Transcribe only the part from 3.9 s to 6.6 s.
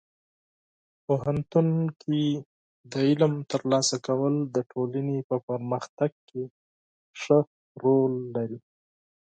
کول د ټولنې په پرمختګ کې